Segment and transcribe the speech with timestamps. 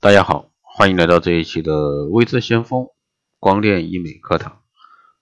[0.00, 2.86] 大家好，欢迎来到这一期的微智先锋
[3.40, 4.60] 光电医美课堂。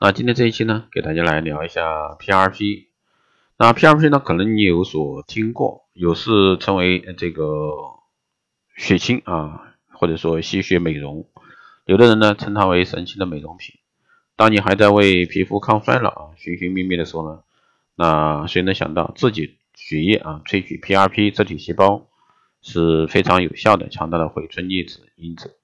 [0.00, 2.86] 那今天这一期呢，给大家来聊一下 PRP。
[3.56, 7.44] 那 PRP 呢，可能你有所听过，有是称为这个
[8.74, 11.28] 血清啊，或者说吸血美容，
[11.84, 13.76] 有的人呢称它为神奇的美容品。
[14.34, 17.44] 当你还在为皮肤抗衰老啊寻寻觅觅的时候呢，
[17.94, 22.08] 那谁能想到自己血液啊萃取 PRP 自体细胞？
[22.66, 25.58] 是非常有效的、强大的回春逆子因子、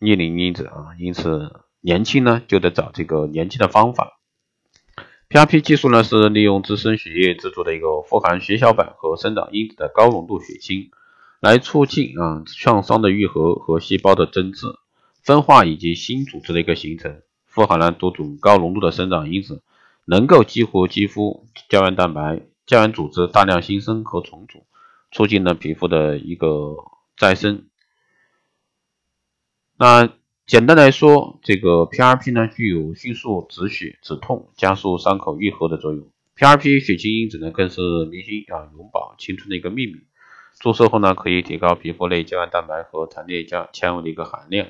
[0.00, 4.18] 逆龄因子啊，因此年轻呢就得找这个年轻的方法。
[5.28, 10.90] PRP 技术呢是利用自身血液制作的一个富含血小板和生长因子的高浓度血清，
[11.38, 14.66] 来促进啊创伤的愈合和细胞的增殖、
[15.22, 17.22] 分化以及新组织的一个形成。
[17.46, 19.62] 富含了多种高浓度的生长因子，
[20.04, 24.64] 能够激活肌肤胶原蛋白、胶原组织大量新生和重组。
[25.10, 26.76] 促进了皮肤的一个
[27.16, 27.66] 再生。
[29.76, 30.12] 那
[30.46, 36.08] 简单来说，这个 PRP 呢具有迅速止血、止痛、加速伤口愈合的作用。
[36.36, 39.94] PRP 血清因子呢更是明星啊永葆青春的一个秘密。
[40.58, 44.68] 注射后呢可以提高皮肤内胶原蛋白和弹力胶纤维的一个含量。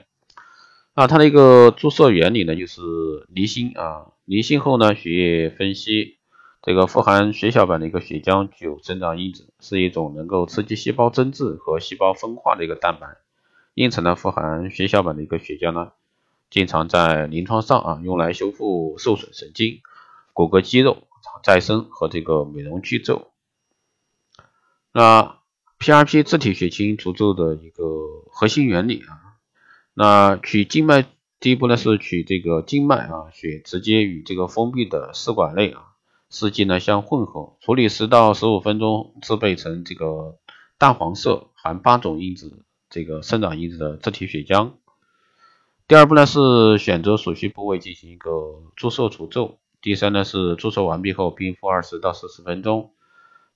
[0.95, 2.83] 那它的一个注射原理呢就是
[3.28, 6.17] 离心啊，离心后呢血液分析。
[6.69, 13.16] 这个富含血小板的一个血浆具有生长因子，是一种能够刺激细胞增殖和细胞分化的一个蛋白。
[13.72, 15.92] 因此呢，富含血小板的一个血浆呢，
[16.50, 19.80] 经常在临床上啊用来修复受损神经、
[20.34, 21.05] 骨骼肌肉
[21.42, 23.28] 再生和这个美容去皱。
[24.92, 25.39] 那
[25.78, 27.84] PRP 自体血清除皱的一个
[28.30, 29.41] 核心原理啊，
[29.94, 31.06] 那取静脉
[31.41, 35.88] 第一步呢是取这个静脉啊血直接与这个封闭的试管内啊。
[36.30, 40.36] 试剂呢相混合处理十到十五分钟，制备成这个
[40.76, 44.72] 淡黄色含八种因子这个生长因子的自体血浆。
[45.86, 49.58] 第二步呢是选择所需部位进行一个注射除皱。
[49.80, 52.92] 第三呢是注射完毕后冰敷二十到四十分钟。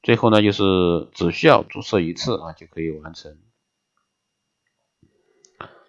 [0.03, 3.37] 最后呢就是只需要注射一次啊就可以完成。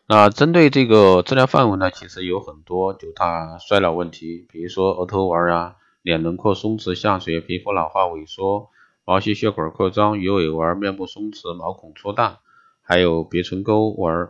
[0.06, 5.78] 那针对这个治疗范围呢，其实有很多就它衰老问题，比如说额头纹啊。
[6.04, 8.70] 脸轮廓松弛下垂，皮肤老化萎缩，
[9.06, 12.42] 毛细血管扩张，鱼尾纹，面部松弛，毛孔粗大，
[12.82, 14.30] 还有鼻唇沟纹，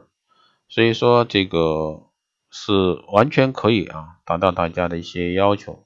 [0.70, 2.04] 所以说这个
[2.52, 5.84] 是完全可以啊达到大家的一些要求。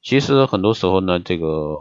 [0.00, 1.76] 其实很多时候呢，这个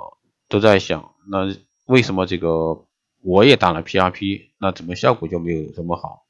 [0.50, 1.56] 都在想，那
[1.86, 2.86] 为什么这个
[3.22, 6.26] 我也打了 PRP，那怎么效果就没有这么好？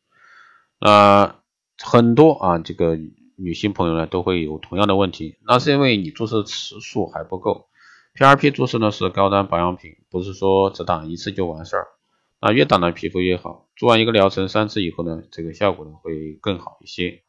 [0.79, 1.35] 那
[1.79, 2.95] 很多啊这个。
[3.37, 7.67] 女性朋友呢都会有同样的问题，那是因为你注射次数还不够。
[8.15, 11.87] PRP 注射呢是高端保养品，不是说只打一次就完事儿。
[12.39, 17.23] 那越打呢皮肤越好，做完一个疗程三次以后呢，这个效果呢会更好一些。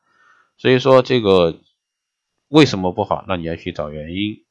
[0.59, 1.59] 所以说这个
[2.49, 3.25] 为什么不好？
[3.27, 4.45] 那你要去找原因。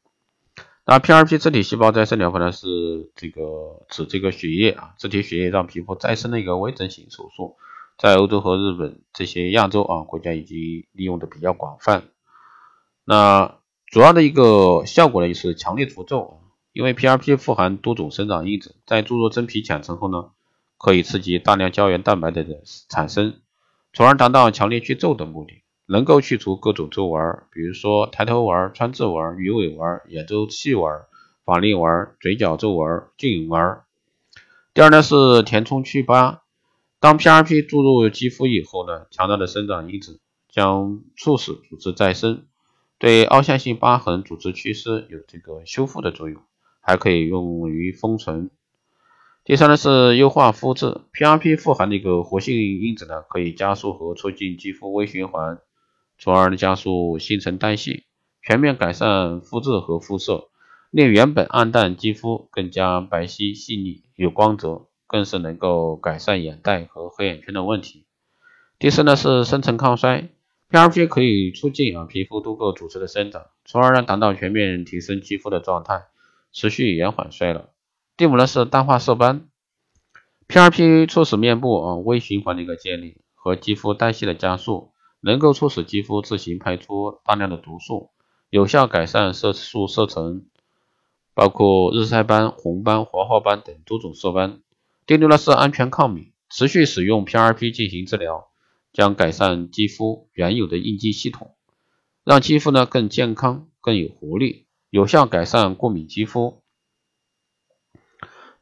[0.85, 7.55] 那 PRP 自体细胞再生疗法呢是这个指这个血液啊，自体血液让皮肤再生的一个微整形手术。
[7.97, 10.57] 在欧洲和日本这些亚洲啊国家已经
[10.91, 12.03] 利用的比较广泛。
[13.03, 16.41] 那主要的一个效果呢，就是强烈除皱。
[16.73, 20.31] 因为 PRP 富含多种生长因子，在注入真皮浅层后呢，
[20.77, 22.45] 可以刺激大量胶原蛋白的
[22.89, 23.35] 产生，
[23.93, 30.91] 从而达到强烈去皱的目的，能够去除各种皱纹，比如说抬头纹、川字纹、鱼尾纹、眼周细纹、
[31.45, 33.77] 法令纹、嘴角皱纹、颈纹。
[34.73, 36.41] 第二呢是填充去疤。
[37.05, 42.47] 当 PRP 注入肌肤以后呢，强大的生长因子将促使组织再生，
[42.97, 46.41] 对凹陷性疤痕组织缺失有这个修复的作用，
[46.81, 48.49] 还可以用于封存。
[49.43, 55.59] 第三呢是优化肤质，PRP 富含的一个活性因子呢，可以加速和促进肌肤微循环，
[56.17, 58.01] 从而加速新陈代谢，
[58.41, 60.49] 全面改善肤质和肤色，
[60.89, 64.87] 令原本暗淡肌肤更加白皙细腻有光泽。
[65.07, 68.05] 更是能够改善眼袋和黑眼圈的问题。
[68.79, 70.29] 第四呢是深层抗衰
[70.69, 76.05] ，PRP 可以促进啊皮肤多个组织的生长，从而呢达到全面提升肌肤的状态，
[76.51, 77.65] 持续延缓衰老。
[78.17, 79.47] 第五呢是淡化色斑
[80.47, 84.91] ，PRP 促使面部啊微循环的一个建立和肌肤代谢的加速，
[85.21, 88.09] 能够促使肌肤自行排出大量的毒素，
[88.49, 90.45] 有效改善色素色沉，
[91.33, 94.59] 包括日晒斑、红斑、黄褐斑等多种色斑。
[95.07, 98.47] 第六呢是安全抗敏，持续使用 PRP 进行治疗，
[98.91, 101.55] 将改善肌肤原有的应激系统，
[102.23, 106.63] 让肌肤呢更健康、更有活力，有效改善过敏肌肤。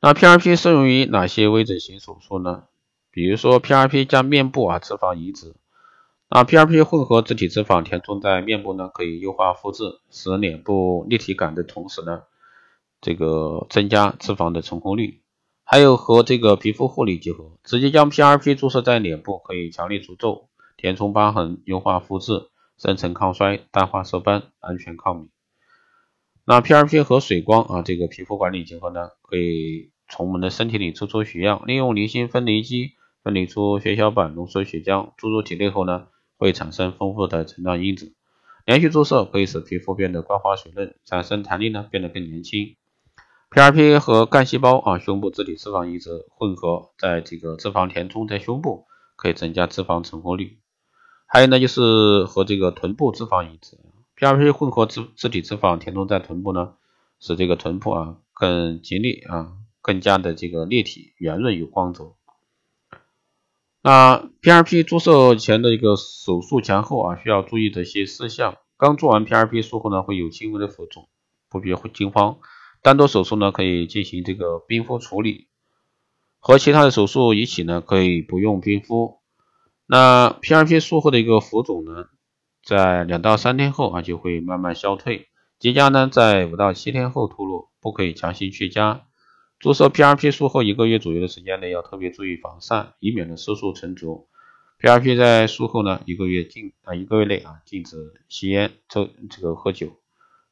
[0.02, 2.66] 那 PRP 适用于哪些微整形手术呢？
[3.10, 5.56] 比如说 PRP 加面部啊脂肪移植，
[6.30, 12.24] 那 PRP 混合自体脂肪填充在面部呢，可以优化肤质，使脸部立体感的同时呢，
[13.00, 15.23] 这个增加脂肪的成功率。
[15.74, 20.48] 还有和这个皮肤护理结合，直接将 PRP 注射在脸部，可以强力除皱、
[20.78, 22.44] 填充疤痕、优化肤质、
[22.78, 25.30] 深层抗衰、淡化色斑、安全抗敏。
[26.46, 32.92] 那 PRP 和水光啊，这个皮肤管理结合呢，可以从我们的身体里抽出血样，利用离心分离机
[33.24, 36.06] 分离出血小板，浓缩血浆，注入体内后呢，
[36.38, 38.14] 会产生丰富的成长因子。
[38.68, 42.76] 连续注射可以使皮肤变得光滑水嫩，产生弹力呢，变得更年轻。
[43.54, 50.58] PRP 和干细胞啊，胸部自体脂肪移植混合，在这个脂肪填充在胸部，可以增加脂肪成活率。
[51.28, 53.78] 还有呢，就是和这个臀部脂肪移植。
[54.18, 56.74] PRP 混合自自体脂肪填充在臀部呢，
[57.20, 59.54] 使这个臀部啊更紧密啊，
[59.84, 62.14] 更加的这个立体、圆润有光泽。
[63.84, 68.58] 那 PRP 注射前的一个手术前后啊，需要注意的一些事项。
[68.78, 71.08] 刚做完 PRP 术后呢，会有轻微的浮肿，
[71.52, 72.40] 不必惊慌。
[72.84, 75.48] 单独手术呢，可以进行这个冰敷处理，
[76.38, 79.20] 和其他的手术一起呢，可以不用冰敷。
[79.86, 82.08] 那 PRP 术后的一个浮肿呢？
[82.62, 85.30] 在两到三天后啊，就会慢慢消退。
[85.60, 89.00] 结痂呢，在五到七天后脱落，不可以强行去痂。
[89.60, 94.28] 注射 PRP 术后一个月左右的时间内，要特别注意防晒，以免呢色素沉着。
[94.82, 97.96] PRP 在术后呢一个月禁啊一个月内啊禁止
[98.28, 100.03] 吸烟、抽这个喝酒。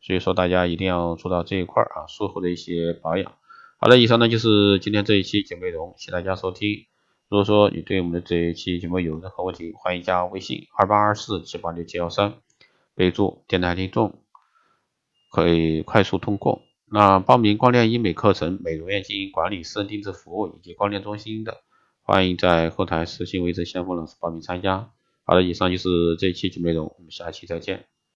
[0.01, 3.33] 所以说大家一定要做到这一块啊，术后的一些保养。
[3.77, 6.85] 好了，以上呢就是今天这一期节目内容，谢谢大家收听。
[7.29, 12.33] 如果说你对我们的这一期节目有任何问题，欢迎加微信二八二四七八六七幺三，
[12.93, 14.19] 备注电台听众，
[15.31, 16.61] 可以快速通过。
[16.85, 21.61] 那报名光电医美课程、美容院经营管理、私人定制服务以及光电中心的，
[22.01, 24.91] 欢迎在后台私信维持先锋老师报名参加。
[25.23, 27.85] 好了，以上就是这一期节目内容，我们下期再见。